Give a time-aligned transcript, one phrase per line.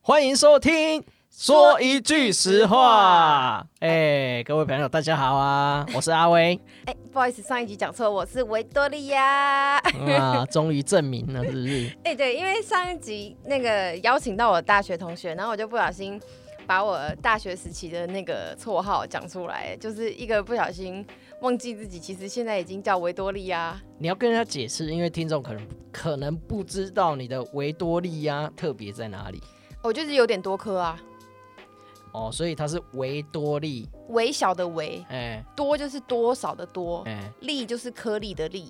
[0.00, 3.66] 欢迎收听，说一句实话。
[3.80, 6.58] 哎，各位朋友，大家好啊， 我是阿威。
[6.86, 9.76] 哎，不好意思，上一集讲错，我是维多利亚。
[9.76, 11.96] 啊，终于证明了，是不是？
[12.04, 16.20] 哎，对，因为上一集那个邀请到我大学同学，然后我就不小心
[16.68, 21.02] 把我大学时期的那个绰号讲出来，就是一个不小心
[21.40, 23.80] 忘记自己其实现在已经叫维多利亚。
[23.96, 29.42] 你要跟人家解释，因为听众可能可能不知道你的维多利亚特别在哪里。
[29.82, 31.00] 我就是有点多颗啊，
[32.12, 38.68] 哦，所以它是维多利，微小的微，哎，多就是多少的多，哎，利就是颗粒的粒，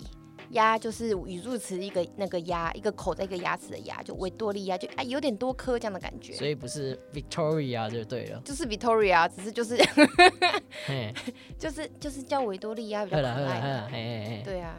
[0.50, 9.76] 鸭就是语助词一个那个鸭，一个口在一个牙齿的牙，就维多利亚，就啊有点多颗这样的感觉，所以不是 Victoria 就对了，就是 Victoria，只是就是，
[11.58, 14.76] 就是就是叫维多利亚比较可爱，对啊，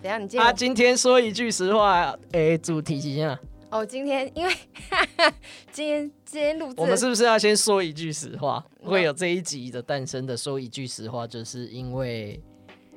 [0.00, 3.38] 等下你今啊今天说一句实话，哎，主题是啥？
[3.70, 4.54] 哦，今天因为
[5.70, 8.64] 今天今天录制，我们是不是要先说一句实话？
[8.82, 12.40] 会有这一集的诞生的说一句实话，就是因为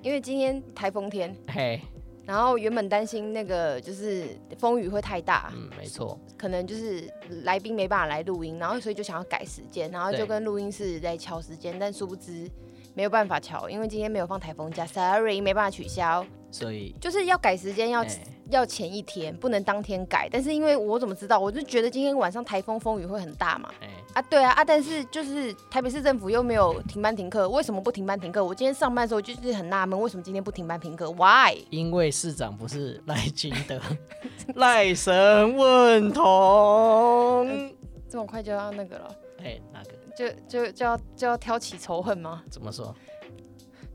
[0.02, 1.80] 因为今天台风天，嘿，
[2.26, 7.08] 然后原本担心那个就是风雨会太大，嗯，没错，可能就是
[7.44, 12.50] 来宾没办法来录音，然后所以就想要改时间，然后就跟录音室在敲时间，但殊不知
[12.96, 16.26] 没有办法敲，因为今天没有放台风假，sorry，没办法取消。
[16.50, 18.04] 所以就是要改时间，要
[18.52, 20.30] 要前一天，不能当天改。
[20.32, 21.40] 但是因为我怎么知道？
[21.40, 23.70] 我就觉得今天晚上台风风雨会很大嘛。
[23.82, 24.64] 哎啊，对啊啊！
[24.64, 28.44] 但是就是台北市政府又没有停班停课，为什么不停班停课？
[28.44, 31.66] 我今天上班的时候就是很纳闷，为什么今天不停班停课？Why？
[31.70, 33.80] 因为市长不是赖金德，
[34.56, 37.72] 赖神问童，
[38.10, 39.16] 这么快就要那个了？
[39.42, 39.92] 哎，那个？
[40.14, 42.44] 就就就要就要挑起仇恨吗？
[42.52, 42.94] 怎么说？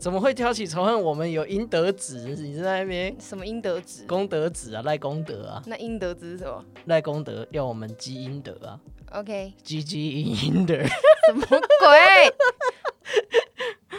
[0.07, 1.03] 怎么会挑起仇恨？
[1.03, 4.07] 我们有阴德子，你在那边什么阴德子？
[4.07, 5.61] 功德子啊，赖功德啊。
[5.67, 6.65] 那阴德子是什么？
[6.85, 8.79] 赖功德要我们积阴德啊。
[9.11, 10.77] OK，积积阴阴德。
[10.77, 11.59] 什么鬼？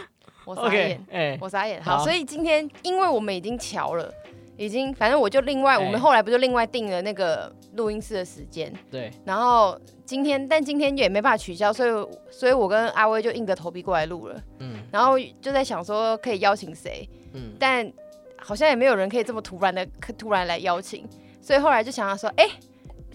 [0.46, 1.82] 我傻眼，哎，我傻眼。
[1.82, 4.10] 好，所以今天因为我们已经瞧了。
[4.58, 8.70] 已经，反正我就另外，我们后来不就另外定了那个录音室的时间？
[8.90, 9.08] 对。
[9.24, 14.42] 然后今天，但今天也没办法取消，所以，所以我跟阿威就硬着头皮过来录了。
[14.58, 14.74] 嗯。
[14.90, 17.08] 然后就在想说可以邀请谁？
[17.34, 17.52] 嗯。
[17.58, 17.90] 但
[18.36, 19.86] 好像也没有人可以这么突然的
[20.18, 21.08] 突然来邀请，
[21.40, 22.44] 所以后来就想要说，哎，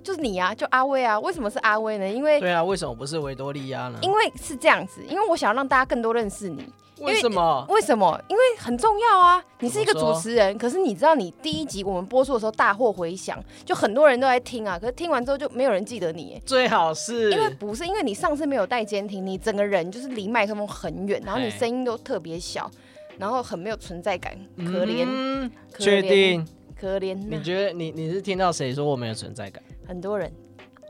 [0.02, 1.20] 就是你啊，就阿威啊。
[1.20, 2.08] 为什么是阿威呢？
[2.08, 4.00] 因为对啊，为什么不是维多利亚呢？
[4.02, 6.66] 因为是这样子，因为我想要让大家更多认识你。
[7.04, 7.66] 为什么？
[7.70, 8.20] 为什么？
[8.30, 9.44] 因为很重要啊！
[9.60, 14.80] 你是一个主持人，可是你知道，你第一集我们播出的时候大获回响，就很多人都在听啊。
[14.80, 16.42] 可是听完之后就没有人记得你。
[16.46, 22.70] 最好是因为不是因为你上次没有带监听，你整个人就是离麦克风很远，然后你声音都特别小，
[23.18, 25.50] 然后很没有存在感，可怜。
[25.78, 26.46] 确定？
[26.80, 27.16] 可怜。
[27.16, 29.62] 你觉得你你是听到谁说我没有存在感？
[29.88, 30.32] 很多人。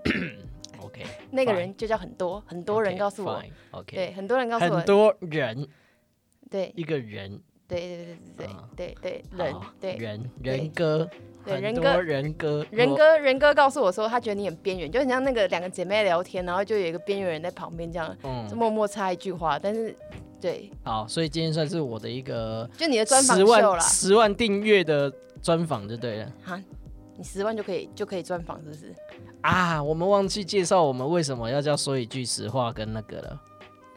[0.83, 1.03] OK。
[1.31, 3.41] 那个人就叫很多很多人告诉我。
[3.71, 3.95] OK。
[3.95, 4.77] 对，很多人告诉我。
[4.77, 5.67] 很多人。
[6.53, 8.05] 对一个人，对对
[8.37, 11.09] 对对对对对人，对人人哥，
[11.43, 18.15] 对人哥人哥人哥人哥告诉我说，他觉得你很边缘，就很像那个两个姐妹聊天，然后就有一个边缘人在旁边这样，
[18.47, 19.57] 就默默插一句话。
[19.57, 19.95] 但是，
[20.39, 25.11] 对，好，所以今天算是我的一个，就你的专访十万十万订阅的
[25.41, 26.31] 专访就对了。
[26.43, 26.61] 哈，
[27.17, 28.93] 你十万就可以就可以专访，是不是？
[29.41, 33.41] 啊，我们忘记介绍我们为什么要叫说一句实话跟那个了。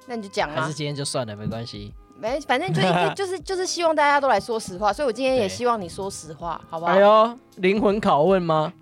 [0.06, 1.92] 那你就讲啊，还是今天就算了，没关系。
[2.18, 2.82] 没，反正就
[3.14, 6.92] 就是就是希望大家都来说实话，所以我今天也希望你说实话，好不好？
[6.92, 8.72] 哎呦，灵魂拷问吗？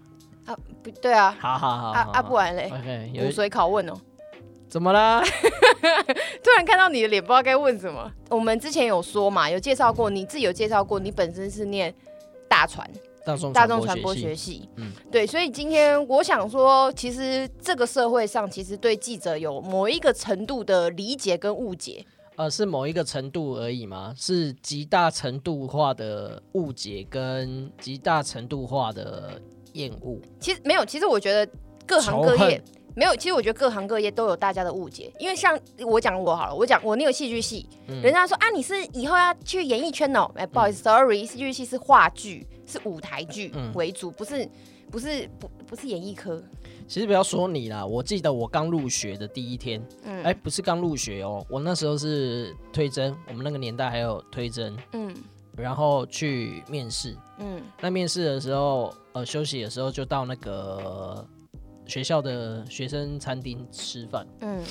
[0.46, 2.70] 啊，不对啊，好好好，啊啊，不然嘞，
[3.18, 3.94] 骨髓拷问哦，
[4.68, 5.22] 怎么啦？
[6.42, 8.10] 突然看到你的脸，不知道该问什么。
[8.28, 11.92] 我们之前有说嘛，有介绍过，你自己有介绍过，你本身是念
[12.48, 12.88] 大传
[13.54, 22.04] 大众传播学系，嗯，对，所以今天我想说，其实这个社会上，其实对记者有某一个程度的理解跟误解。
[22.36, 24.12] 呃，是某一个程度而已吗？
[24.16, 29.40] 是极大程度化的误解跟极大程度化的
[29.74, 30.20] 厌恶？
[30.40, 31.48] 其实没有，其实我觉得
[31.86, 32.60] 各行各业
[32.96, 33.14] 没有。
[33.14, 40.28] 其实我觉得各行各业都有大家的误解，因为像我讲我好了，我讲我那个戏剧系，人家说啊，你是以后要去演艺圈哦？
[40.34, 44.48] 哎，不好意思，sorry，戏剧系是话剧，是舞台剧为主，不是
[44.90, 46.42] 不是不不是演艺科。
[46.86, 55.14] 其实不要说你啦，我记得我刚入学的第一天，嗯，哎，不是刚入学哦，我那时候是推甄，我们那个年代还有推甄，嗯，
[55.56, 61.26] 然后去面试，嗯，那面试的时候，呃，休息的时候就到那个
[61.86, 64.62] 学校的学生餐厅吃饭，嗯，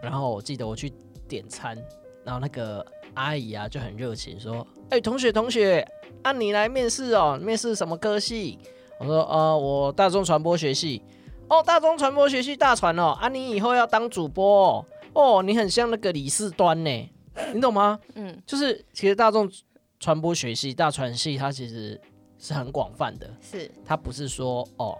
[0.00, 0.92] 然后我记得我去
[1.26, 1.76] 点餐，
[2.24, 5.86] 然后那个阿姨啊就很热情说：“哎，同学同学，
[6.22, 8.58] 啊你来面试哦，面试什么科系？”
[9.00, 11.02] 我说：“呃，我大众传播学系。”
[11.48, 17.10] 哦，大众传播学系大传哦，啊你以后要当主播哦，哦你很像那个李四端呢，
[17.54, 17.98] 你懂吗？
[18.14, 19.50] 嗯，就是其实大众
[19.98, 22.00] 传播学系大传系它其实
[22.38, 24.98] 是很广泛的，是它不是说哦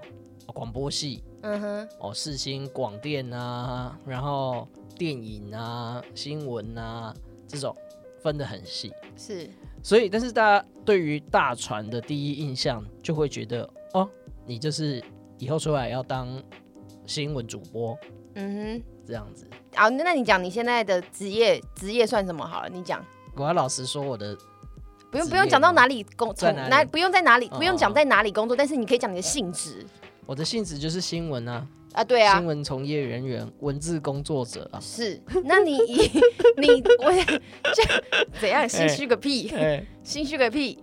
[0.55, 1.23] 广播系。
[1.43, 4.67] 嗯哼，哦，视新广电啊，然后
[4.97, 7.15] 电影啊、新闻啊
[7.47, 7.73] 这种
[8.21, 9.49] 分得很细，是，
[9.81, 14.11] 所以但是大家对于大传的第一印象就会觉得，哦，
[14.45, 15.01] 你就是
[15.39, 16.43] 以后出来要当
[17.07, 17.97] 新闻主播，
[18.35, 19.47] 嗯哼，这样子。
[19.75, 22.45] 啊，那你讲你现在的职业，职业算什么？
[22.45, 23.05] 好了，你讲。
[23.37, 24.37] 我要老实说，我的
[25.11, 29.87] 不用不用讲到哪里工，从哪不用在哪里，不用讲在哪里工作，但是你可以讲你的性质。
[30.27, 34.81] 我的性质就是新闻啊啊对啊，新闻从业人员、文字工作者啊。
[34.81, 35.79] 是，那你
[36.59, 36.69] 你
[36.99, 37.13] 我
[37.73, 37.83] 这
[38.41, 39.51] 怎样心虚个屁？
[40.03, 40.79] 心虚个屁！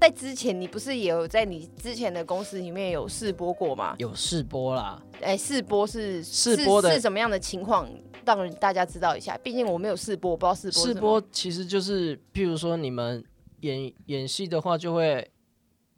[0.00, 3.94] 在之前你不是也有在你之前的公司里面有试播过吗？
[3.98, 5.00] 有试播啦。
[5.20, 7.86] 哎，试播是试播的是什么样的情况？
[8.24, 9.36] 让大家知道一下。
[9.38, 10.86] 毕竟我没有试播，我不知道试播。
[10.86, 13.22] 试播其实就是，譬如说你们
[13.60, 15.30] 演演戏的话，就会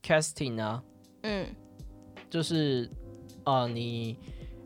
[0.03, 0.83] casting 啊。
[1.23, 1.47] 嗯。
[2.29, 2.91] 就是
[3.45, 4.17] 啊，你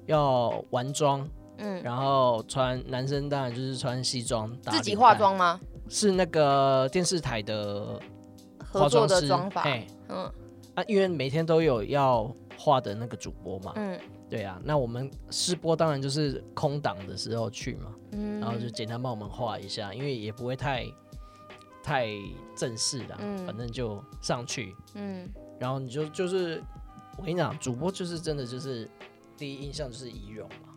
[0.07, 1.29] 要完妆，
[1.59, 5.61] 嗯，然后穿男生当然就是穿西装，自己化妆吗？
[5.89, 8.01] 是那个电视台的
[8.81, 9.65] 合作的妆法，
[10.09, 10.31] 嗯
[10.75, 20.87] 啊，因为每天都有要画的那个主播嘛，嗯，对啊，那我们试播当然就是空档的时候去嘛，嗯，然后就简单帮我们画一下，因为也不会太
[21.83, 22.07] 太
[22.57, 25.29] 正式啦，嗯，反正就上去，嗯，
[25.59, 26.63] 然后你就就是。
[27.19, 28.87] 我跟你讲，主播就是真的就是
[29.39, 30.69] 第一印象就是仪容嘛，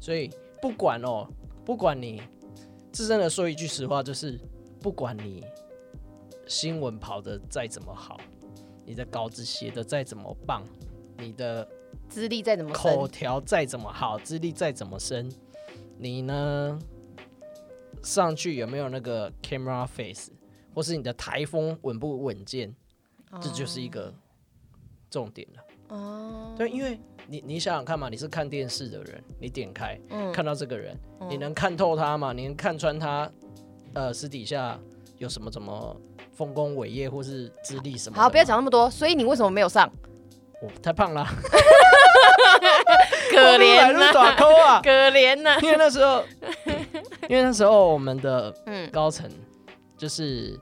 [0.00, 0.30] 所以
[0.62, 1.28] 不管哦，
[1.62, 2.22] 不管你
[2.90, 4.40] 自真的说一句实话，就是
[4.80, 5.44] 不管你
[6.46, 8.18] 新闻跑的再怎么好，
[8.84, 10.62] 你的稿子写的再怎么棒，
[11.18, 11.66] 你的
[12.08, 15.30] 资历再怎么口条再怎么好，资历再怎么深，
[15.98, 16.78] 你呢
[18.02, 20.30] 上去有没有那个 camera face，
[20.74, 22.74] 或是你的台风稳不稳健，
[23.40, 24.12] 这就是一个
[25.08, 25.96] 重点了。
[25.96, 29.98] 哦，对，因为你你想想看嘛，你是看电视的人，你点开
[30.32, 30.98] 看到这个人，
[31.28, 32.32] 你能看透他吗？
[32.32, 33.30] 你能看穿他，
[33.94, 34.78] 呃，私底下
[35.18, 35.96] 有什么怎么
[36.34, 38.16] 丰功伟业或是资历什么？
[38.20, 38.90] 好，不要讲那么多。
[38.90, 39.90] 所以你为什么没有上？
[40.62, 41.24] 我太胖了，
[43.30, 44.12] 可怜呐，
[44.82, 45.58] 可怜呐。
[45.62, 46.24] 因为那时候，
[47.28, 48.54] 因为那时候我们的
[48.92, 49.30] 高层
[49.96, 50.58] 就是。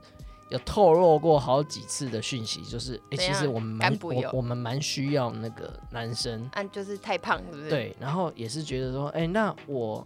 [0.49, 7.69] 有透露过好几次的讯息，就是哎，其实我们蛮我我们蛮需要那个男生，啊，就是太胖，是不是？
[7.71, 10.05] 对，然后也是觉得说，哎，那我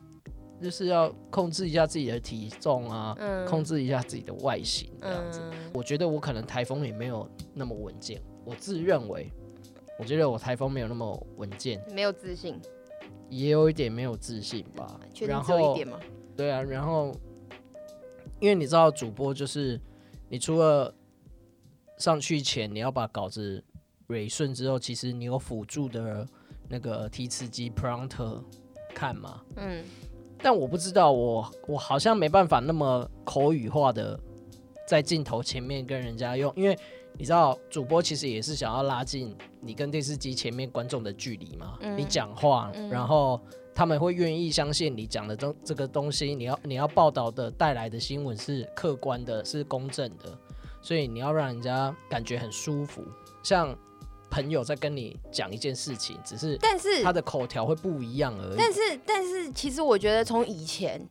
[0.62, 3.16] 就是要控制一下自己的体重啊，
[3.48, 5.42] 控制一下自己的外形这样子。
[5.74, 9.32] 我觉得我可能台风也没有那么稳健，我自认为，
[10.00, 12.60] 我觉得我台风没有那么稳健，没有自信，
[13.30, 15.00] 也有一点没有自信吧。
[15.22, 16.00] 然后一点吗？
[16.36, 17.14] 对啊，然后
[18.40, 19.80] 因为你知道主播就是。
[20.30, 20.94] 你除了
[21.98, 23.64] 上去前你要把稿子
[24.08, 26.28] 蕊顺之后，其实你有辅助的
[26.68, 28.44] 那个提词机 prompter
[28.94, 29.42] 看嘛？
[29.56, 29.86] 嗯。
[30.42, 34.20] 但我不知道，我我好像没办法那么口语化的
[34.88, 36.78] 在镜头前面跟人家用，因为
[37.14, 41.78] 你知道主播其实也是想要拉近你跟电视机前面观众的距离嘛。
[41.96, 43.40] 你讲话，然后。
[43.78, 50.36] 他们会愿意相信你讲的东这个东西，你要你要报道的带来的新闻是客观的，是公正的，
[50.82, 53.04] 所以你要让人家感觉很舒服，
[53.44, 53.78] 像
[54.30, 58.56] 朋友在跟你讲一件事情，只是但是他的口条会不一样而已。
[58.58, 61.02] 但是但是其实我觉得从以前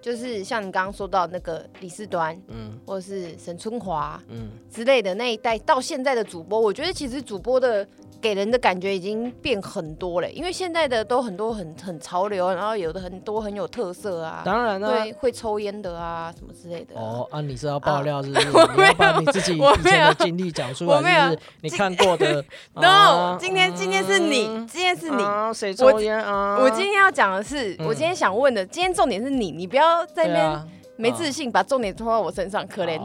[0.00, 7.86] 就是像你刚刚说到那个李世端，嗯，或者是沈春华，嗯之类的那一代，到现在的主播，我觉得其实主播的。
[8.22, 16.94] 给人的感觉已经变很多了，因为现在的都很多很很潮流，然后有的很多很有特色啊，当然了，对，会抽烟的啊什么之类的。
[16.94, 18.46] 哦啊，你是要爆料是不是？
[18.76, 22.44] 你要把你自己以前的经历讲出来，就是你看过的。
[22.74, 26.58] No，今天今天是你，今天是你，谁抽烟啊？
[26.60, 33.00] 我今天要讲的是，我今天想问的，今天重点是你，你不要在那边没自信，把重点拖到我身上，可怜。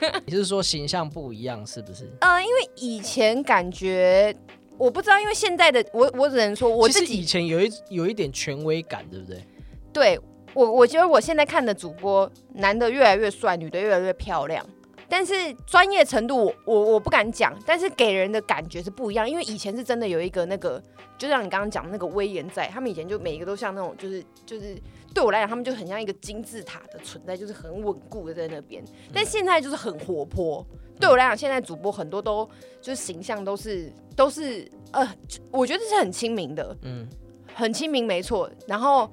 [0.26, 2.10] 你是说形象不一样是不是？
[2.20, 4.34] 呃，因为以前感觉
[4.78, 9.44] 我不知道，因为现在的我，我只能说我自己以前有一有一点权威感，对不对？
[9.92, 10.20] 对
[10.54, 14.64] 我，我觉得我现在看的主播，男的越来越帅，女的越来越漂亮，
[15.10, 19.28] 但是专业程度我我我不敢讲，但是给人的感觉是不一样。
[19.28, 20.80] 因为以前是真的有一个那个，
[21.18, 24.80] 就像你刚刚讲那个威严在，他们以前就每一个都像那种，就是就是
[25.12, 28.84] 对我来讲，他们就很像一个金字塔的存在，就是很稳固的在那边。
[29.12, 30.64] 但现在就是很活泼，
[31.00, 32.48] 对我来讲，现在主播很多都
[32.80, 35.06] 就是形象都是都是呃，
[35.50, 37.08] 我觉得是很亲民的，嗯，
[37.52, 38.48] 很亲民没错。
[38.66, 39.10] 然后。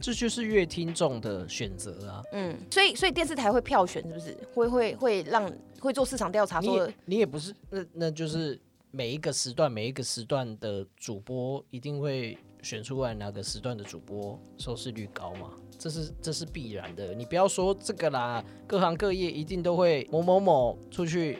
[0.00, 2.22] 这就是乐听众的选择啊。
[2.32, 4.36] 嗯，所以所以电视台会票选是不是？
[4.54, 6.60] 会会会让会做市场调查？
[6.60, 8.58] 说你也不是，那那就是
[8.90, 15.50] 每一个时段每一个时段的主播一定会选出来哪个时段的主播收视率高嘛？
[15.78, 17.14] 这是这是必然的。
[17.14, 21.38] 你不要说这个啦，各行各业一定都会某某某出去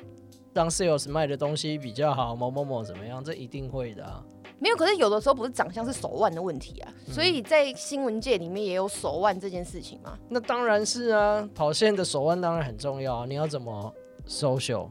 [0.54, 3.22] 让 sales 卖的东西比较好，某某某怎么样？
[3.22, 4.24] 这一定会的啊。
[4.60, 10.18] 没有，可是有的时候不是长相是手腕的问题啊，所以在新闻界里面也有手腕这件事情嘛。
[10.28, 13.26] 那当然是啊，跑线的手腕当然很重要啊。
[13.26, 13.92] 你要怎么
[14.28, 14.90] social？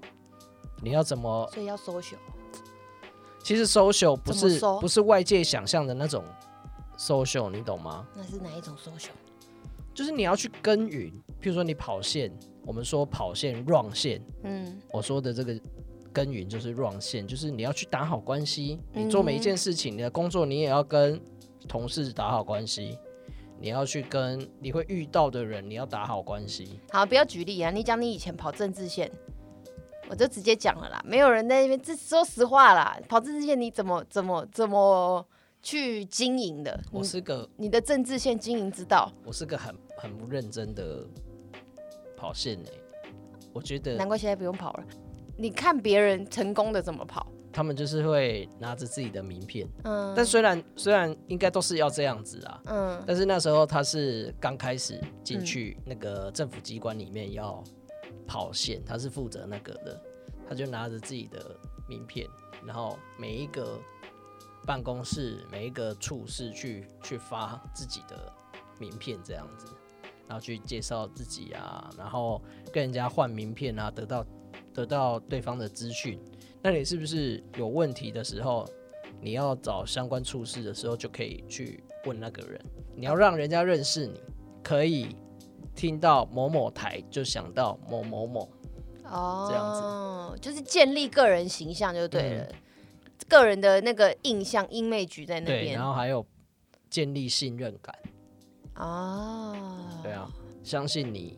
[0.82, 1.48] 你要怎么？
[1.54, 2.18] 所以要 social。
[3.44, 6.24] 其实 social 不是不是外界想象的那种
[6.98, 8.08] social，你懂吗？
[8.16, 9.12] 那是哪一种 social？
[9.94, 11.12] 就是你要去耕耘，
[11.42, 12.32] 譬如说你跑线，
[12.66, 15.60] 我们说跑线 run 线，嗯，我说的这个。
[16.14, 18.80] 耕耘就是 run 线，就是你要去打好关系。
[18.94, 21.20] 你做每一件事情，你的工作你也要跟
[21.68, 22.98] 同事打好关系。
[23.62, 26.80] 你要去跟你会遇到的人，你要打好关系。
[26.92, 27.70] 好，不要举例啊！
[27.70, 29.12] 你讲你以前跑政治线，
[30.10, 31.04] 我就直接讲了啦。
[31.06, 35.28] 没有人在那边，这说实话啦，跑政治线你怎么怎么怎么
[35.62, 36.80] 去经营的？
[36.90, 39.12] 我是个你的政治线经营之道。
[39.26, 41.06] 我是个很很不认真的
[42.16, 42.72] 跑线诶，
[43.52, 44.84] 我觉得难怪现在不用跑了。
[45.40, 47.26] 你看别人成功的怎么跑？
[47.52, 57.64] 他们就是会拿着自己的名片，嗯，但虽然虽然应该都是要这样子啊，嗯，但是那时候他是刚开始进去那个政府机关里面要
[58.28, 60.02] 跑线，他是负责那个的，
[60.48, 61.56] 他就拿着自己的
[61.88, 62.28] 名片，
[62.66, 63.80] 然后每一个
[64.66, 68.32] 办公室每一个处室去去发自己的
[68.78, 69.68] 名片这样子，
[70.28, 72.42] 然后去介绍自己啊，然后
[72.74, 74.26] 跟人家换名片啊，得到。
[74.80, 76.18] 得到对方的资讯，
[76.62, 78.66] 那你是不是有问题的时候，
[79.20, 82.62] 你要找相关处事的时候，就可以去问那个人。
[82.96, 84.22] 你要让人家认识你，
[84.64, 85.18] 可以
[85.76, 88.50] 听到某某台就想到某某某
[89.04, 92.48] 哦，这样子就是建立个人形象就对了，
[93.28, 96.26] 个人的那个印象、英美局在那边，然后还有
[96.90, 97.94] 建立信任感
[98.76, 99.54] 哦，
[100.02, 100.32] 对啊，
[100.64, 101.36] 相信你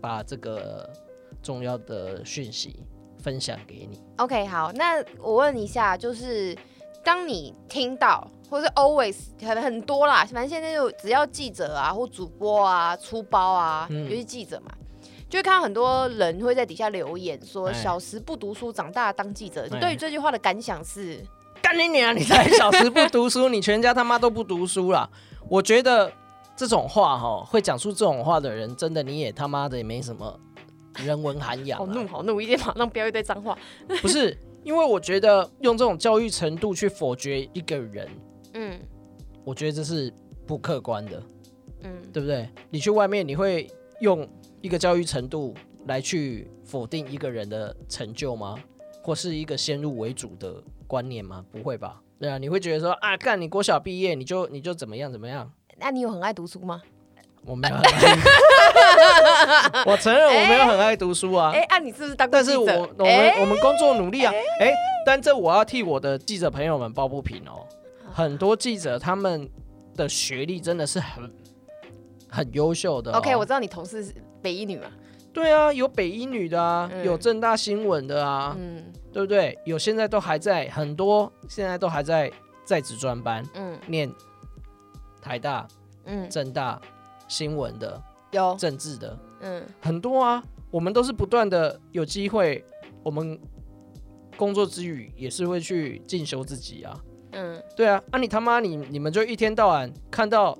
[0.00, 0.92] 把这个。
[1.42, 2.76] 重要的讯息
[3.22, 4.00] 分享给你。
[4.16, 6.56] OK，好，那我问一下，就是
[7.04, 14.72] 当你听到，或是 always 很很多啦，反正现在就只要记者啊或主播啊出包啊，尤其记者嘛，
[15.28, 21.24] 就会看到很多人会在底下留言说：“小时不读书，长大当记者。”你对于这句话的感想是？
[21.62, 22.14] 干你娘！
[22.14, 25.08] 你才小时不读书，你全家他妈都不读书啦。
[25.48, 26.12] 我觉得
[26.56, 30.38] 这种话哈，会讲出这种话的人，真的你也他妈的也没什么。
[30.98, 33.56] 人文涵养，好怒好怒，一定马上飙一堆脏话。
[34.02, 38.08] 不是，因为我觉得用这种教育程度去否决一个人，
[38.54, 38.78] 嗯，
[39.44, 40.12] 我觉得这是
[40.46, 41.22] 不客观的，
[41.82, 42.48] 嗯，对不对？
[42.70, 43.70] 你去外面，你会
[44.00, 44.28] 用
[44.60, 45.54] 一个教育程度
[45.86, 48.58] 来去否定一个人的成就吗？
[49.02, 51.44] 或是一个先入为主的观念吗？
[51.50, 52.00] 不会吧？
[52.18, 55.52] 对啊，你会觉得说啊，干你国小毕业，你就你就怎么样怎么样？
[55.76, 56.80] 那你有很爱读书吗？
[57.44, 57.74] 我没有，
[59.84, 61.50] 我承认我没有很爱读书啊。
[61.52, 62.64] 哎，按你是不是当但是我
[62.98, 64.32] 我们我们工作努力啊。
[64.60, 64.72] 哎，
[65.04, 67.66] 但这我要替我的记者朋友们抱不平哦。
[68.12, 69.48] 很多记者他们
[69.96, 71.30] 的学历真的是很
[72.28, 73.12] 很优秀的。
[73.12, 74.86] OK，我知道你同事是北医女嘛？
[75.32, 79.58] 对啊，有北医女的啊，有正大新闻的啊，嗯，对不对？
[79.64, 82.30] 有现在都还在很多，现在都还在
[82.64, 84.12] 在职专班，嗯，念
[85.20, 85.66] 台大，
[86.04, 86.80] 嗯，正大。
[87.32, 88.00] 新闻的
[88.32, 90.44] 有政治的，嗯，很多啊。
[90.70, 92.62] 我们都是不断的有机会，
[93.02, 93.38] 我们
[94.36, 96.98] 工作之余也是会去进修自己啊。
[97.32, 98.02] 嗯，对啊。
[98.10, 100.58] 啊，你他妈你你们就一天到晚看到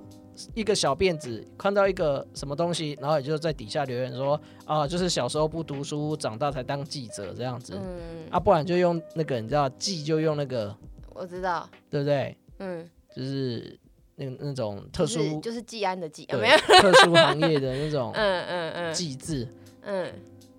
[0.53, 7.73] 一个小辫子，看到一个什么东西，然后也就在底下留言说啊，就是小时候不读书，长大才当记者这样子。
[7.75, 10.75] 嗯，啊，不然就用那个你知道记就用那个，
[11.15, 12.37] 我知道，对不对？
[12.59, 13.79] 嗯，就是。
[14.15, 19.47] 那那种特殊就是季安的季，有没有特殊行业的那种 嗯嗯嗯记字
[19.81, 20.11] 嗯，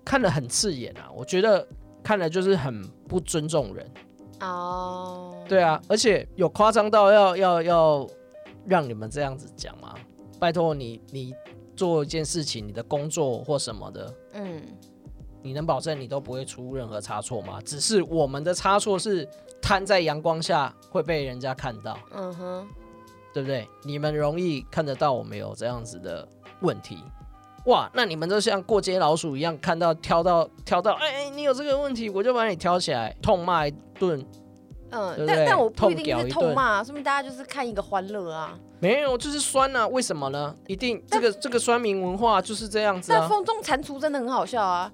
[0.03, 1.09] 看了很刺眼啊！
[1.15, 1.65] 我觉得
[2.03, 3.89] 看了就是很不尊重人
[4.41, 5.43] 哦。
[5.47, 8.07] 对啊，而且有夸张到要要要
[8.67, 9.95] 让你们这样子讲吗？
[10.39, 11.33] 拜托你，你
[11.75, 14.61] 做一件事情，你的工作或什么的，嗯，
[15.41, 17.59] 你能保证你都不会出任何差错吗？
[17.63, 19.27] 只是我们的差错是
[19.61, 22.67] 摊在阳光下会被人家看到，嗯哼，
[23.35, 23.67] 对不对？
[23.83, 26.25] 你们容易看得到我们有这样子的
[26.61, 27.03] 问题，
[27.65, 34.25] 哇，那你们就像过街老鼠一样，看到挑到挑到，哎哎，你有这个问题，我就把你挑起来痛骂一顿。
[34.91, 38.57] 嗯，但但我不一定是痛骂，说明大家就是看一个欢乐啊。
[38.79, 40.55] 没有，就是酸啊，为什么呢？
[40.67, 43.27] 一定这个这个酸民文化就是这样子啊。
[43.27, 44.89] 风中蟾蜍真的很好笑啊。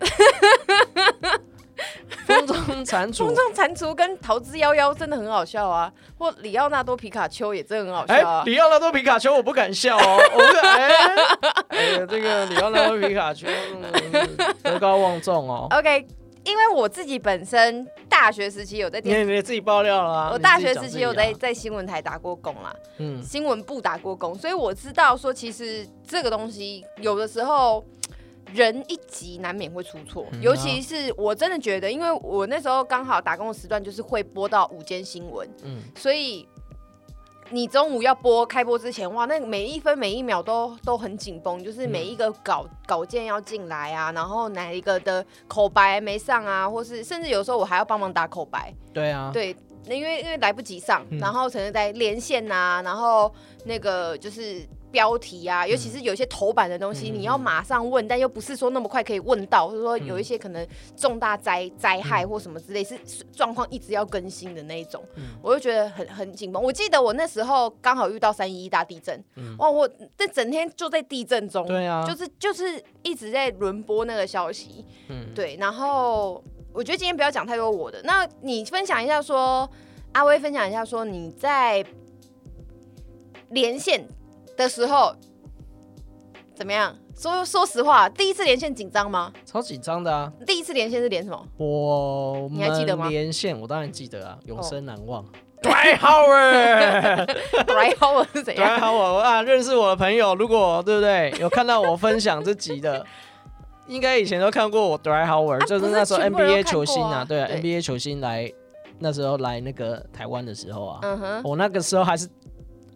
[2.26, 5.92] 风中蟾蜍，风中蟾蜍跟逃之夭夭真的很好笑啊。
[6.18, 8.42] 或里奥纳多皮卡丘也真的很好笑啊。
[8.44, 10.78] 里奥纳多皮卡丘我不敢笑哦，我不敢。
[11.68, 13.46] 哎， 这个里奥纳多皮卡丘
[14.62, 15.68] 德高望重哦。
[15.70, 16.06] OK。
[16.44, 20.30] 因为我自己本身大学时期有在电，你你自己爆料了。
[20.32, 27.84] 我大学时期有在在新闻台打过工啦，嗯，新闻部打过工，所以我知道说，其实这个东西有的时候
[28.56, 36.48] 人一急难免会出错，尤其是我真的觉得，因为我那时候刚好打工的时段就是会播到午间新闻，嗯，所以。
[37.50, 48.74] 你中午要播开播之前，哇，那每一分每一秒都都很紧绷，就是每一个稿稿件要进来啊，然后哪一个的口白没上啊，或是甚至有时候我还要帮忙打口白。
[48.92, 49.54] 对啊，对，
[49.86, 53.32] 那因为因为来不及上，然后可能在连线啊，然后
[53.64, 54.66] 那个就是。
[54.96, 62.98] 标题啊，尤其是有一些头版的东西，你要马上问，但又不是说那么快可以问到，或者说有一些可能重大灾灾害或什么之类，是
[63.30, 65.04] 状况一直要更新的那一种，
[65.42, 66.62] 我就觉得很很紧绷。
[66.62, 69.22] 我记得我那时候刚好遇到三一大地震，
[69.58, 69.86] 哇，我
[70.16, 75.56] 这整天就在地震中，对啊，就是就是一直在轮播那个消息，嗯，对。
[75.56, 79.68] 然后我觉得今天不要讲太多我的，那你分享一下说，
[80.12, 81.84] 阿威分享一下说你在
[83.50, 84.02] 连线。
[84.56, 85.14] 的时候
[86.54, 86.94] 怎么样？
[87.14, 89.32] 说说实话，第一次连线紧张吗？
[89.44, 90.30] 超紧张的啊！
[90.46, 91.46] 第一次连线是连什么？
[91.56, 93.08] 我你还记得吗？
[93.08, 95.24] 连线我当然记得啊，永生难忘。
[95.62, 101.32] Dry Howard，Dry Howard 是谁？Dry Howard 啊，认识我的朋友，如果对不对？
[101.40, 103.04] 有看到我分享这集的，
[103.88, 108.52] 应该以前都看过我 Dry Howard，就是那时候 NBA 球星啊，对啊，NBA 球星来
[108.98, 112.28] 那时候来那个台湾的时候啊，嗯哼，我那个时候还是。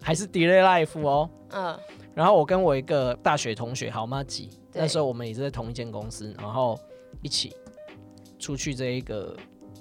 [0.02, 1.78] 还是 Delay Life 哦，嗯，
[2.14, 6.78] 然后我跟我一个大学同学好妈吉，那时候我们也是在同一间公司，然后
[7.22, 7.54] 一起
[8.38, 9.36] 出去这一个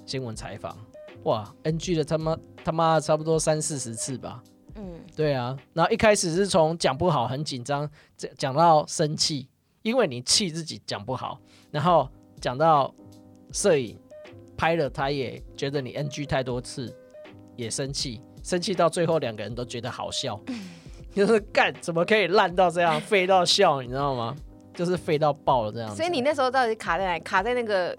[0.06, 0.76] 新闻采访，
[1.24, 4.42] 哇，NG 的他妈他妈差不多三四十次吧，
[4.74, 9.48] 嗯，对啊，然后一开始是从讲不好很紧张，讲讲到生气，
[9.82, 12.08] 因为你气自己讲不好，然后
[12.40, 12.94] 讲到
[13.52, 13.98] 摄影
[14.56, 16.94] 拍了他也觉得你 NG 太多次，
[17.56, 18.20] 也生气。
[18.42, 20.40] 生气到最后，两个人都觉得好笑，
[21.14, 24.34] 就是干怎么可以烂到这样，废到笑，你知道吗？
[24.72, 25.94] 就是废到爆了这样。
[25.94, 27.18] 所以你那时候到底卡在哪？
[27.20, 27.96] 卡在那个，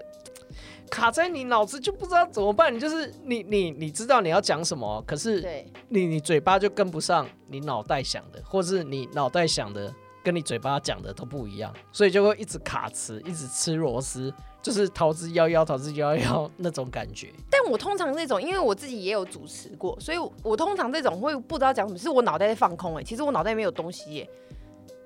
[0.89, 2.73] 卡在你脑子就不知道怎么办。
[2.73, 5.45] 你就是你你你知道你要讲什么，可是
[5.89, 9.93] 你你嘴巴就跟不上你脑袋想的，或是你脑袋想的
[10.23, 14.33] 跟你嘴巴讲的都不一样，所以就会一直卡词，一直吃螺丝。
[14.61, 17.33] 就是逃之夭夭，逃之夭夭那种感觉。
[17.49, 23.03] 但我通常这种，因为我自己也有主持过，所以我通常这种会不知道讲什么，是我脑袋在放空哎。
[23.03, 24.29] 其实我脑袋没有东西耶，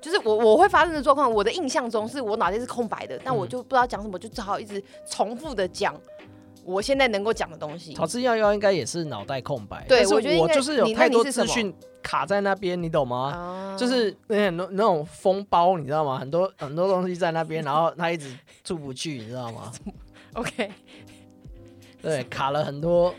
[0.02, 5.96] 就是我我会发生的状况，我的印象中是我脑袋是空白的，但我就不知道讲什么，就只好一直重复的讲。
[6.66, 9.86] 我现在能够讲的东西，陶之夭夭应该也是脑袋空白。
[9.88, 13.76] 对，我觉得我就是有太多资讯卡在那边，你懂吗？
[13.80, 16.18] 就是那很多那种封包，你知道吗？
[16.18, 19.72] 很多很多东西在那边， 然后他一直出不去，你知道吗？
[20.34, 20.72] OK，
[22.02, 23.14] 对，卡了很多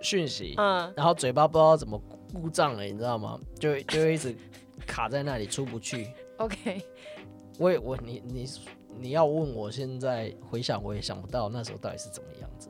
[0.00, 2.00] 讯息，嗯，然后嘴巴不知道怎么
[2.32, 3.38] 故障了，你知道吗？
[3.58, 4.34] 就就一直
[4.86, 6.08] 卡在那里出不去。
[6.38, 6.80] OK，
[7.58, 8.48] 我也我你你。
[8.98, 12.68] 你要问我现在回想，我也想不到那时候到底是怎么样子。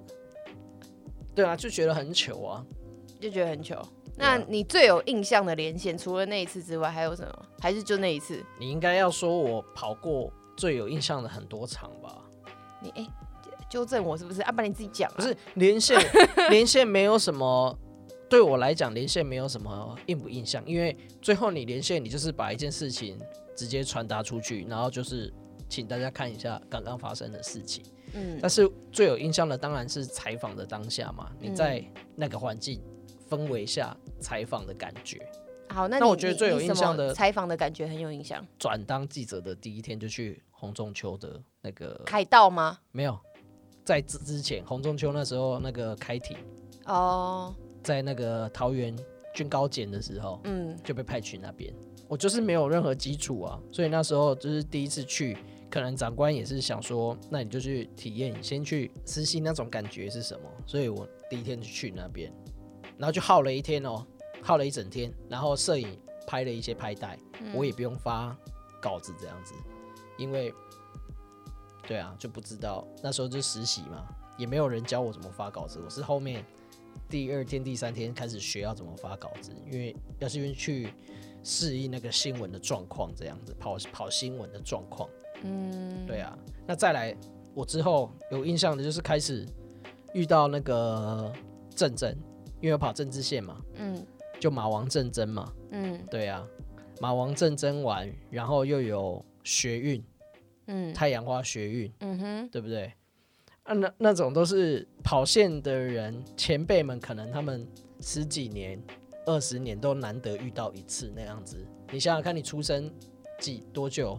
[1.34, 2.64] 对啊，就觉得很糗啊，
[3.20, 3.82] 就觉得很糗。
[4.16, 7.46] 那你最有印象的连线，除了那一次之外，还有什么？
[7.60, 8.44] 还是就那一次？
[8.58, 12.22] 你应该要说我跑过最有印象的很多场吧？
[12.82, 13.06] 你哎，
[13.70, 14.42] 纠正我是不是？
[14.42, 15.10] 啊，不然你自己讲。
[15.14, 15.98] 不是连线，
[16.50, 17.78] 连线没有什么，
[18.28, 23.18] 对我来讲连线没有什么印不印象，因为最后你连线，你就是把一件事情
[23.56, 25.32] 直接传达出去，然后就是。
[25.72, 27.82] 请大家看一下刚刚发生的事情。
[28.12, 31.82] 嗯，但是最有印象的当然是采访的当下嘛，你在
[32.14, 32.78] 那个环境
[33.30, 35.18] 氛围下采访的感觉。
[35.70, 38.46] 好，那那我觉得最有印象的采访的感觉很有印象。
[38.58, 42.80] 转当记者的第一天就去洪仲秋的那个开道吗？
[42.90, 43.18] 没有，
[43.82, 46.36] 在之之前洪仲秋那时候那个开庭
[46.84, 48.94] 哦，在那个桃园
[49.34, 51.72] 军高检的时候，嗯，就被派去那边。
[52.08, 55.38] 我就是没有任何基础啊，所以那时候就是第一次去。
[55.72, 60.46] 可能长官也是想说，那你就去体验，先去实习那种感觉是什么。
[60.66, 62.30] 所以我第一天就去那边，
[62.98, 64.06] 然后就耗了一天哦，
[64.42, 67.18] 耗了一整天，然后摄影拍了一些拍带，
[67.54, 68.36] 我也不用发
[68.82, 69.54] 稿子这样子，
[70.18, 70.52] 因为，
[71.88, 74.06] 对啊，就不知道那时候就实习嘛，
[74.36, 76.44] 也没有人教我怎么发稿子，我是后面
[77.08, 80.92] 第二天、第三天开始学要怎么发稿子，因为要是因为去。
[81.44, 85.10] 适应那个新闻的状况，这样子跑跑新闻的状况，
[85.44, 86.36] 嗯，对啊。
[86.66, 87.16] 那再来，
[87.54, 89.46] 我之后有印象的就是开始
[90.14, 91.32] 遇到那个
[91.74, 92.16] 郑珍，
[92.60, 94.06] 因为跑政治线嘛，嗯，
[94.40, 96.46] 就马王郑珍嘛，嗯，对啊，
[97.00, 100.04] 马王郑珍完，然后又有学运，
[100.66, 102.92] 嗯，太阳花学运，嗯哼，对不对？
[103.64, 107.66] 啊，那那种都是跑线的人前辈们，可能他们
[108.00, 108.82] 十几年。
[109.24, 111.56] 二十年都难得遇到一次那样子，
[111.92, 112.92] 你想想看，你出生
[113.38, 114.18] 几多久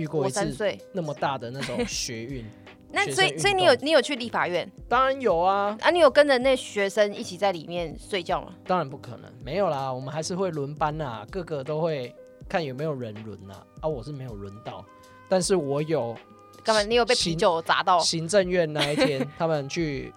[0.00, 2.44] 遇过一次那么大的那种学运？
[2.92, 4.68] 那所以所以你有你有去立法院？
[4.88, 5.76] 当然有啊！
[5.80, 8.52] 啊，你有跟着那学生一起在里面睡觉吗？
[8.66, 12.12] 当然不可能，没有啦，我们还是会轮班呐，个个都会
[12.48, 13.54] 看有没有人轮呐。
[13.80, 14.84] 啊，我是没有轮到，
[15.28, 16.16] 但是我有。
[16.64, 16.82] 干嘛？
[16.82, 17.98] 你有被啤酒砸到？
[18.00, 20.12] 行政院那一天， 他们去。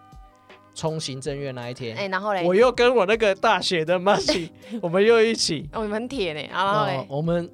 [0.75, 4.19] 冲行政院那一天，哎，然后嘞，我又跟我那个大学的 m a
[4.81, 7.47] 我们又一起，哦，很铁呢，然后嘞，我们，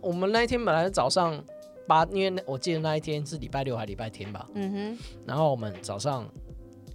[0.00, 1.42] 我们那一天本来早上
[1.86, 6.28] 八，因为我记得那一天是礼拜六还礼拜天吧，嗯哼，然后我们早上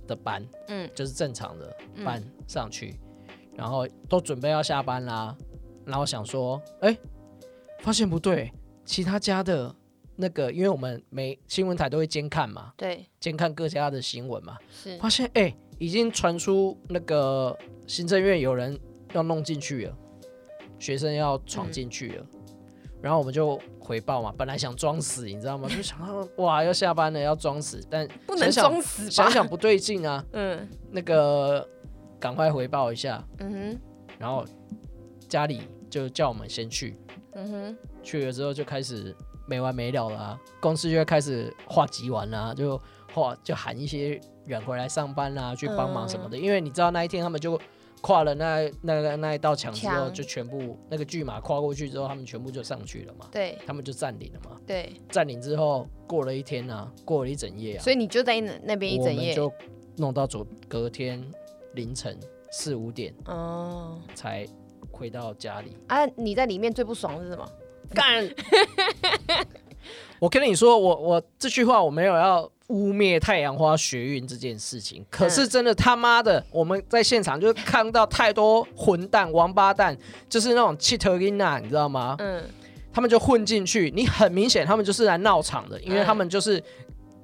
[0.08, 3.00] 的班，嗯，就是正常的班上去，
[3.56, 5.36] 然后都准备要下班啦，
[5.86, 6.98] 然后想说，哎，
[7.80, 8.52] 发现不对，
[8.86, 9.76] 其他家的。
[10.16, 17.58] 那个，因为我们每新闻台都会监看嘛，对，监看各家的新闻嘛，是发现哎，已经传出那个
[17.88, 18.80] 行政院有人
[19.14, 19.98] 要弄进去了，
[20.78, 22.26] 学生要闯进去了，
[23.04, 25.68] 然后我们就回报嘛，本来想装死，你知道吗？
[25.68, 31.68] 就想到哇，要下班了要装死，但不能装死，想想不对劲啊， 嗯，那个
[32.18, 33.80] 赶快回报一下，嗯哼，
[34.18, 34.46] 然后
[35.28, 36.98] 家里就叫我们先去，
[37.34, 39.14] 嗯哼，去了之后就开始。
[39.46, 42.82] 没完没了了，公司就会开始画急完啦，就
[43.14, 46.38] 画就喊一些人回来上班啦，去帮忙什么的。
[46.38, 47.60] 因为你知道那一天他们就
[48.04, 53.30] 跨了那那个那一道墙之后，就全部那个巨马跨过去之后，他们全部就上去了嘛。
[53.32, 54.60] 对，他们就占领了嘛。
[54.68, 57.82] 对，占领之后过了一天啊，过了一整夜啊。
[57.82, 59.50] 所以你就在那边一整夜，就
[59.96, 61.26] 弄到昨隔天
[61.76, 62.20] 凌晨
[62.52, 64.46] 四五点哦，才
[64.92, 65.78] 回到家里。
[65.88, 67.50] 啊，你在里面最不爽是什么？
[67.94, 68.30] 干！
[70.20, 79.98] 我跟你说，我我这句话我没有要污蔑太阳花学运这件事情，可是真的他妈的，我们在现场就看到太多混蛋、王八蛋，
[80.30, 81.18] 就是那种 cheater
[81.62, 82.16] 你知道吗？
[82.20, 82.44] 嗯，
[82.92, 86.62] 他们就混进去，你很明显他们就是来闹场的，因为他们就是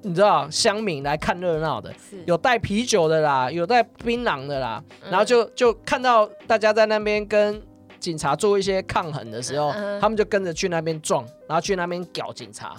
[0.02, 1.92] 你知道乡民来看热闹的，
[2.26, 7.60] 有带啤酒的啦，有带槟榔的啦，然后就就看到大家在那边跟。
[8.00, 12.74] 警察做一些抗衡的时候，他们就跟着去那边撞，然后去那边屌警察，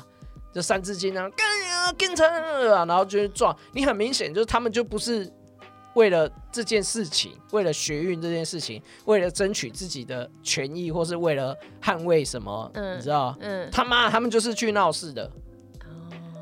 [0.54, 3.56] 就三字经啊，干啊，警察啊，然后就去撞。
[3.74, 5.32] 你很明显就是他们就不是
[5.94, 13.36] 为了这件事情，为了学运这件事情，为了争取自己的权益，或是为了捍卫什么，你知道？
[13.40, 15.24] 嗯，他妈，他们就是去闹事的。
[15.86, 15.90] 哦，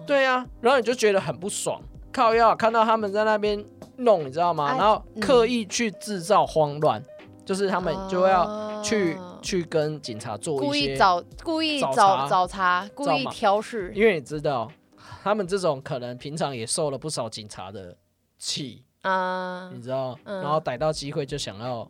[0.06, 3.64] 对啊，然后你就觉得很不爽，靠药看到他们在那边
[3.98, 4.76] 弄，你知道吗？
[4.78, 7.04] 然后刻意去制造慌乱。
[7.50, 13.92] 就是他们就要去去跟警察做故意找故意找找茬，故意挑事。
[13.96, 14.72] 因为你知道，
[15.24, 17.98] 他们这种可能平常也受了不少警察的
[18.38, 21.90] 气啊，你知道，然后逮到机会就想要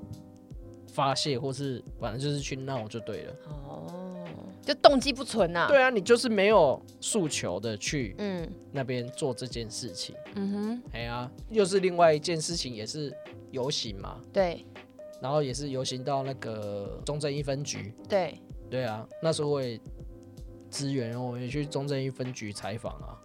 [0.93, 3.33] 发泄，或是反正就是去闹就对了。
[3.67, 4.25] 哦，
[4.61, 5.65] 就动机不纯呐。
[5.67, 10.15] 对啊，你就是没有诉求的去嗯那边做这件事情。
[10.35, 13.13] 嗯哼，哎呀，又是另外一件事情，也是
[13.51, 14.15] 游行嘛。
[14.31, 14.65] 对。
[15.21, 19.79] 然后也是游行到那个中正一分局，对对啊，那时候我也
[20.69, 23.17] 支援，我也去中正一分局采访啊，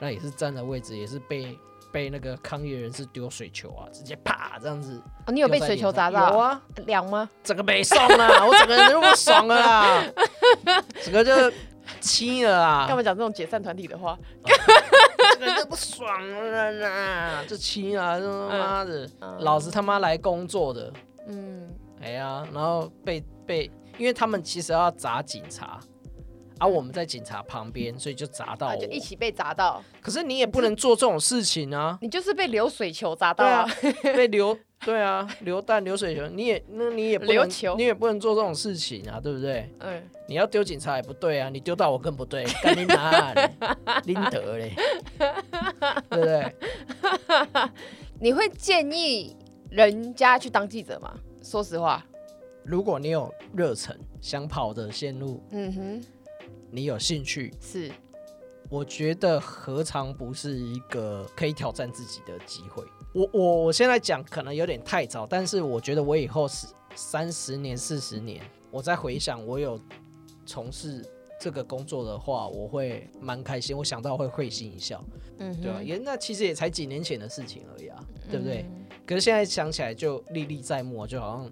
[0.00, 1.56] 那也是站的位置，也是被
[1.92, 5.00] 被那个抗议人士丢水球啊，直接啪这样子。
[5.26, 6.32] 哦，你有被水球砸到？
[6.32, 7.28] 有啊，凉吗？
[7.42, 10.04] 整个没送啊， 我整个人就不爽了啦，
[11.04, 11.32] 整个就
[12.00, 12.86] 气了啊！
[12.86, 14.18] 干嘛讲这种解散团体的话？
[15.38, 18.18] 整个就不爽了啦，就气啊！
[18.18, 19.08] 他妈的，
[19.40, 20.92] 老子他妈来工作的。
[21.28, 21.68] 嗯，
[22.00, 25.78] 哎呀，然后被被，因为他们其实要砸警察，
[26.58, 29.82] 啊，我们在警察旁边，所以就砸到，就一起被砸到。
[30.00, 31.98] 可是你也不能做这种事情啊！
[32.02, 33.66] 你就是被流水球砸到啊，
[34.02, 39.70] 被流，对啊，流弹、流水球，你也那你也不能，你也不能做这种事情啊，对不对？
[39.80, 40.02] 嗯。
[40.28, 43.32] 你要丢警察也不对啊，你丢到我更不对，赶紧拿，
[44.04, 44.74] 拎得嘞，
[46.10, 46.54] 对不对？
[48.20, 49.34] 你会建议
[49.70, 51.14] 人家去当记者嘛？
[51.42, 52.04] 说实话，
[52.64, 56.04] 如果你有热忱，想跑的线路，嗯哼，
[56.70, 57.90] 你有兴趣，是，
[58.70, 62.82] 我觉得何尝不是一个可以挑战自己的机会？
[63.14, 69.80] 我我我现在讲可能有点太早，但是我觉得我以后是三十年、四十年，我再回想，我有
[70.44, 71.04] 从事
[71.40, 73.76] 这个工作的话，我会蛮开心。
[73.76, 75.02] 我想到会会心一笑，
[75.38, 75.82] 嗯，对吧？
[75.82, 78.66] 也那其实也才几年前的事情而已啊，对不对？
[79.08, 81.50] 可是现在想起来就历历在目，就好像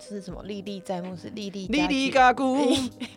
[0.00, 2.56] 是什么历历在目是历历历历嘎咕，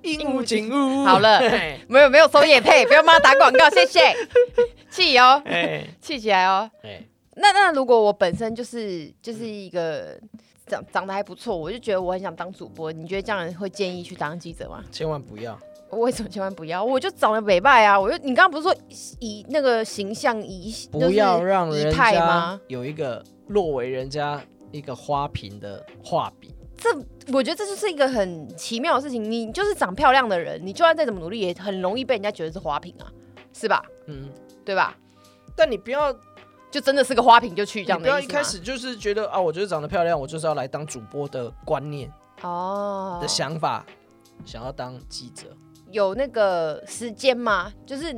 [0.01, 1.03] 鹦鹉警鹉。
[1.07, 1.39] 好了，
[1.87, 4.13] 没有没有收叶配， 不要帮他打广告，谢谢。
[4.89, 5.41] 气哦，
[6.01, 6.69] 气起来哦。
[7.35, 10.19] 那那如果我本身就是就是一个
[10.67, 14.83] 长长得还不错，我就觉得我很想当主播，你觉得这样会建议去当记者吗？
[14.91, 15.57] 千万不要。
[15.91, 16.83] 为什么千万不要？
[16.83, 17.97] 我就长得美败啊！
[17.97, 18.75] 我就你刚刚不是说
[19.19, 26.53] 以那个形象以不要让人家有一个落为人家一个花瓶的画笔？
[26.77, 26.89] 这
[27.33, 29.23] 我觉得这就是一个很奇妙的事情。
[29.23, 33.07] 你就是长漂亮的人，你就算再怎么努力，也很容易被人家觉得是花瓶啊，
[33.53, 33.83] 是吧？
[34.07, 34.29] 嗯，
[34.65, 34.95] 对吧？
[35.55, 36.13] 但你不要
[36.69, 43.85] 就真的是个花瓶就去这样，不要一开始就是觉得啊，我觉得长得漂亮，我就是要来当主播的观念哦的想法，
[44.45, 45.55] 想要当记者。
[45.91, 47.71] 有那个时间吗？
[47.85, 48.13] 就是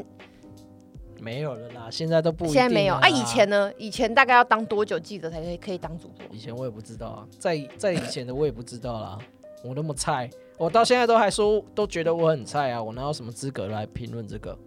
[1.20, 3.08] 没有了啦，现在都不现在没有啊。
[3.08, 3.72] 以前呢？
[3.78, 6.26] 以前大概要当多久记者才可以可以当主播？
[6.32, 9.18] 以前我也不知道啊，在在以前的我也不知道啦。
[9.64, 12.82] 我那么菜，我到现在都还说都觉得我很菜啊。
[12.82, 14.58] 我哪有什么资格来评论这个？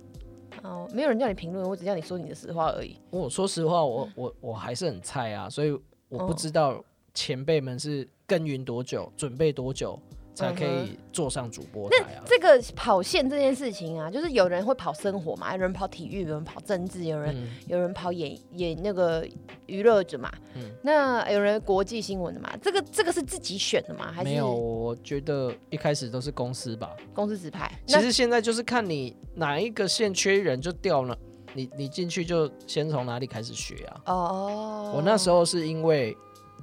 [0.62, 2.98] 哦，没有人叫你评论，我只叫你说你的实话而已。
[3.10, 5.70] 我说实话，我我我还是很菜啊，所以
[6.08, 6.84] 我不知道
[7.14, 9.98] 前辈们是耕耘多久，准备多久。
[10.34, 12.22] 才可以坐上主播台啊！
[12.24, 19.26] 这个跑线这件事情啊，就是有人会跑生活嘛，有人跑体育，有人跑政治，有人有人跑演演那个
[19.66, 20.32] 娱乐者嘛。
[20.54, 22.56] 嗯，那有人国际新闻的嘛？
[22.62, 24.10] 这个这个是自己选的吗？
[24.12, 24.52] 还是没有？
[24.52, 27.70] 我觉得一开始都是公司吧，公司指派。
[27.86, 31.16] 其实现在就是看你哪一个线缺人就调了，
[31.54, 34.00] 你你进去就先从哪里开始学啊？
[34.06, 36.16] 哦，我那时候是因为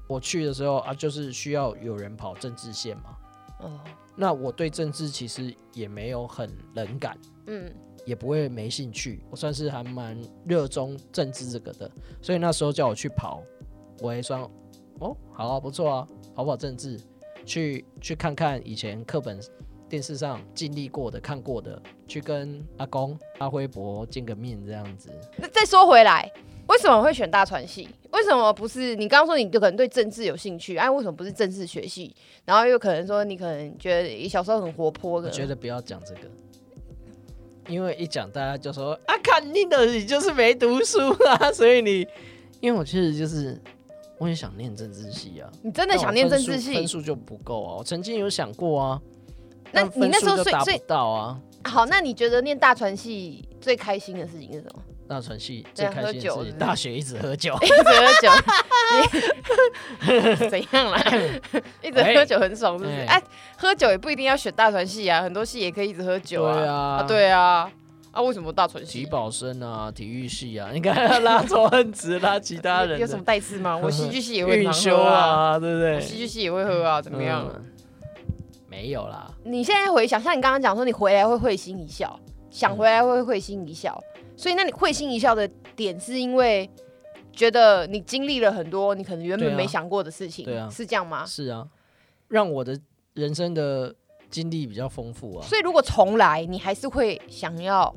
[0.08, 3.16] 我去的时候啊，就是需要有人跑政治线嘛。
[3.60, 3.80] 哦，
[4.16, 7.18] 那我对政治其实也没有很冷感，
[7.48, 7.74] 嗯，
[8.06, 11.92] 也不会没兴趣，我算是还蛮热衷政治这个的，
[12.22, 13.42] 所以那时候叫我去跑，
[14.00, 14.42] 我也算，
[15.00, 17.00] 哦，好啊，不错啊，跑跑政治，
[17.46, 19.40] 去去看看以前课本、
[19.90, 25.10] 电视上经历过的、看过的，去跟阿公、阿辉伯见个面这样子。
[25.38, 26.32] 那再说回来。
[26.68, 27.88] 为什么会选大传系？
[28.12, 30.78] 为什么不是你刚刚说你就可能对政治有兴趣？
[30.78, 32.16] 哎，为什么不是政治学系？
[32.46, 35.28] 然后又可能说你可能觉得小时候很活泼的。
[35.28, 36.22] 我觉得不要讲这个，
[37.68, 41.52] 因为一讲大家就说啊，肯定的，你就是没读书啊。
[41.54, 42.08] 所以你，
[42.60, 43.60] 因为我确实就是
[44.18, 45.50] 我也想念政治系啊。
[45.62, 46.74] 你真的想念政治系？
[46.74, 47.76] 分数就不够啊。
[47.78, 49.02] 我曾经有想过啊，
[49.72, 51.40] 那你那时候达不到啊。
[51.66, 54.82] 好，那你觉得念大传系最开心的事情是什么？
[55.08, 58.30] 大传系最开心是大学一直喝酒， 一直喝酒，
[60.50, 61.02] 怎样啦？
[61.82, 62.98] 一直喝酒很爽，是不是？
[63.08, 63.22] 哎，
[63.58, 67.04] 喝酒也不一定要选大传系啊，很多系也可以一直喝酒啊。
[67.08, 67.72] 对啊，
[68.12, 69.00] 啊，为什么大传系？
[69.00, 73.78] 体保生啊，体育系啊，你看拉仇恨值，拉其他人有什么代志吗？
[73.78, 76.02] 我戏剧系也会运修啊，对不对？
[76.02, 77.46] 戏剧系也会喝啊，怎么样？
[78.70, 79.32] 没有啦。
[79.44, 82.20] 你现在回想，像你刚刚讲说，你回来会会心一笑，
[82.52, 83.98] 想回来会会心一笑。
[84.38, 86.70] 所以，那你会心一笑的点，是因为
[87.34, 91.26] 觉得你经历了很多你可能原本没想过的事情，对啊，是这样吗？
[91.26, 91.68] 是啊，
[92.28, 92.80] 让我的
[93.16, 93.94] 人生的
[94.30, 95.46] 经历比较丰富啊。
[95.46, 97.94] 所以，如果重来，你还是会想要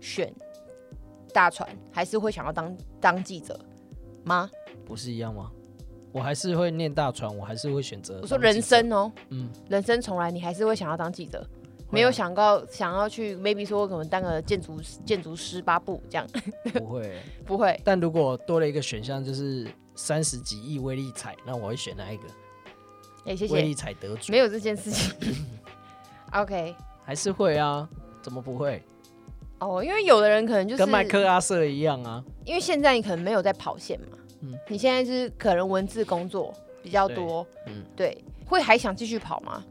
[0.00, 0.32] 选
[1.32, 3.58] 大船，还是会想要当当记者
[4.24, 4.50] 吗？
[4.86, 5.50] 不是一样吗？
[6.12, 8.20] 我还是会念大船，我还是会选择。
[8.22, 11.44] 我说人生哦，嗯，人生重来，你还是会想要当记者。
[11.90, 16.26] 没有想到想要去，maybe 说可能当个建筑建筑师八部这样，
[16.74, 17.12] 不会
[17.44, 17.80] 不会。
[17.84, 22.24] 但如果多了一个选项，就是三十几亿威力彩，那我会选哪一个？
[23.26, 23.54] 哎，谢谢。
[23.54, 25.14] 威力彩得主没有这件事情。
[26.32, 27.88] OK，还是会啊？
[28.20, 28.82] 怎么不会？
[29.60, 32.22] 哦，因为有的人可能就是跟麦克阿瑟一样啊。
[32.44, 39.64] 因为现在你可能没有在跑线嘛，嗯，你现在是可能文字工作比较多，嗯，对，会还想继续跑吗？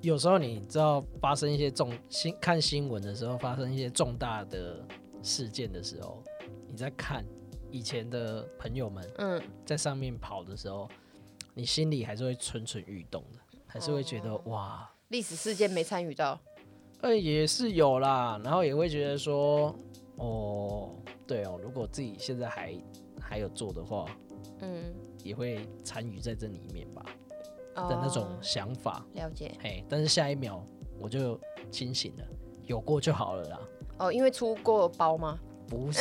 [0.00, 4.86] 有时候你知道发生一些重新看新闻的时候，发生一些重大的
[5.22, 6.22] 事件的时候，
[6.68, 7.24] 你在看
[7.70, 10.88] 以前的朋友们，嗯，在上面跑的时候，
[11.52, 16.38] 你心里还是会蠢蠢欲动的，还是会觉得哇，历史事件没参与到，
[17.00, 19.74] 呃，也是有啦，然后也会觉得说，
[20.14, 20.94] 哦，
[21.26, 22.72] 对哦，如果自己现在还
[23.20, 24.06] 还有做的话，
[24.60, 27.04] 嗯，也会参与在这里面吧。
[27.86, 29.52] 的那种想法，了解。
[29.60, 30.64] 嘿，但是下一秒
[30.98, 31.38] 我就
[31.70, 32.24] 清醒了，
[32.64, 33.60] 有过就好了啦。
[33.98, 35.38] 哦，因为出过包吗？
[35.68, 36.00] 不是，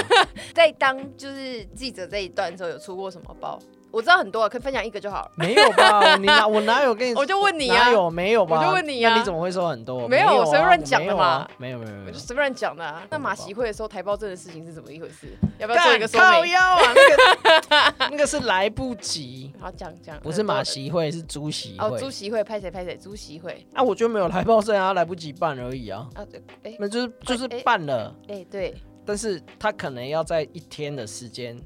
[0.54, 3.58] 在当就是记者这一段的时候，有出过什么包？
[3.90, 5.30] 我知道很多，可以分享一个就好了。
[5.34, 6.16] 没有吧？
[6.18, 7.14] 你哪我哪有跟你？
[7.14, 8.58] 我就问你啊，有没有吧？
[8.58, 10.06] 我就问你啊，你怎么会说很多？
[10.08, 11.48] 没有，我随便乱讲的嘛。
[11.58, 13.02] 没有没有没有，我就随便乱讲的。
[13.10, 15.36] 那马席会的时候台胞证的事情是怎么一回事？
[15.58, 16.52] 要不要做一个说明？
[16.52, 19.52] 腰啊，那个 那个是来不及。
[19.58, 21.86] 好讲讲，不是马席会，是朱席会。
[21.86, 22.96] 哦，朱席会拍谁拍谁？
[22.96, 23.66] 朱席会。
[23.74, 26.06] 啊，我觉得没有台胞证啊，来不及办而已啊。
[26.14, 28.14] 啊对，哎，那就是就是办了。
[28.28, 28.74] 哎对。
[29.04, 31.58] 但是他可能要在一天的时间。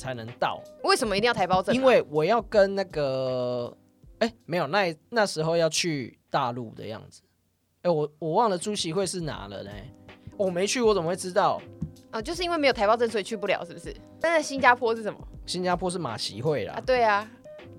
[0.00, 0.58] 才能到？
[0.82, 1.74] 为什么一定要台胞证？
[1.74, 3.76] 因为我要跟那个，
[4.20, 7.20] 哎，没有，那那时候要去大陆的样子。
[7.82, 9.70] 哎，我我忘了朱席会是哪了呢？
[10.38, 11.60] 我没去，我怎么会知道？
[12.10, 13.94] 啊，就是因为没有台胞证，所以去不了，是不是？
[14.18, 15.20] 但在新加坡是什么？
[15.44, 16.74] 新加坡是马习会啦。
[16.74, 17.30] 啊，对啊，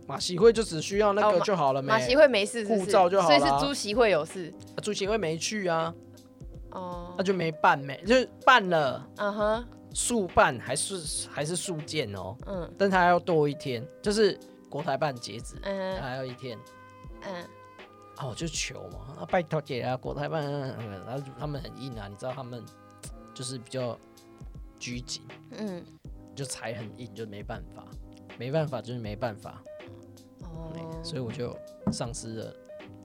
[0.06, 1.82] 马习会就只需要那个就好了。
[1.82, 3.40] 马习会没事，护照就好了。
[3.40, 4.54] 所以是朱席会有事。
[4.84, 5.92] 朱席会没去啊。
[6.70, 9.10] 哦，那就没办没，就是办了。
[9.18, 9.66] 嗯哼。
[9.94, 16.58] 速办还是还是速件哦，嗯，但他要多一天，就是国台办截止，嗯，还要一天，
[17.24, 17.46] 嗯，
[18.18, 20.50] 哦，就求嘛，啊，拜托姐啊，国台办，
[21.06, 22.64] 然后他们很硬啊，你知道他们
[23.34, 23.98] 就是比较
[24.80, 25.84] 拘谨，嗯，
[26.36, 27.86] 就踩很硬，就没办法，
[28.38, 29.62] 没办法就是没办法，
[30.44, 30.74] 哦，
[31.04, 31.56] 所以我就
[31.92, 32.56] 丧失了。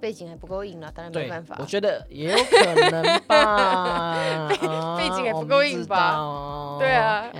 [0.01, 1.57] 背景还不够硬了，当然没办法。
[1.59, 4.49] 我觉得也有可能吧，
[4.99, 6.77] 背景也不够硬吧？
[6.79, 7.31] 对啊，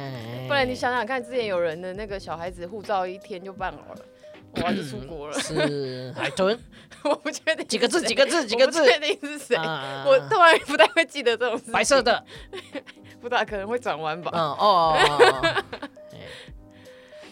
[0.49, 4.01] 不然你想想看，之前有人的那个小孩子护照一天就办好了，
[4.65, 5.39] 哇，就出国了。
[5.39, 6.59] 是海豚？
[7.05, 8.83] 我不确定几个字，几个字，几个字？
[8.83, 9.57] 不确定是谁？
[9.57, 11.71] 我突然不太会记得这种事。
[11.71, 12.25] 白色的，
[13.21, 14.31] 不大可能会转弯吧？
[14.35, 14.97] 嗯哦。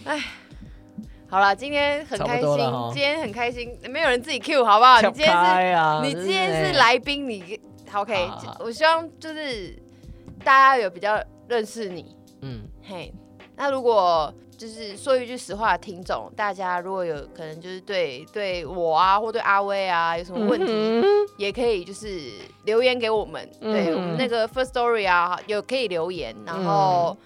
[0.05, 0.23] 哎。
[1.35, 2.49] 好了，今天很开心，
[2.92, 5.01] 今天很开心，没有人自己 Q 好不好？
[5.01, 7.59] 你今天是，你今天是来宾，你
[7.92, 8.31] OK？
[8.61, 9.77] 我希望就是
[10.44, 13.12] 大家有比较认识你，嗯，嘿。
[13.57, 21.03] 那如果就是说一句实话，听众大家如果有可能就是对对我啊，或对阿威啊有什么问题，
[21.37, 22.31] 也可以就是
[22.64, 27.16] 留言给我们，对我们那个 First Story 啊，有可以留言，然后。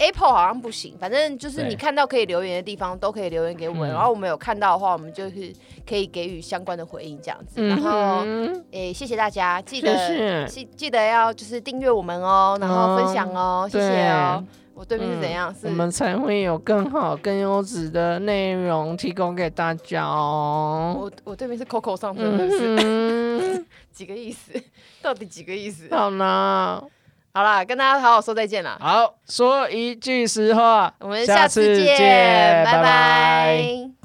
[0.00, 5.52] Apple 好像不行，反正就是你看到可以留言的地方都可以留言给我们，然后我们有看到的话，我们就是
[5.86, 7.62] 可以给予相关的回应这样子。
[7.68, 8.24] 然后，
[8.70, 14.42] 诶，谢谢大家，记得记记得要就是订阅我们哦，然后分享哦，谢谢哦。
[14.72, 15.54] 我对面是怎样？
[15.64, 20.96] 我们才会有更好、更优质的内容提供给大家哦。
[20.98, 24.52] 我我对面是 Coco 上真的是几个意思？
[25.02, 25.86] 到底几个意思？
[25.94, 26.82] 好呢。
[27.32, 28.76] 好啦，跟大家好好说再见啦。
[28.80, 33.99] 好，说一句实话，我们下次见，拜拜。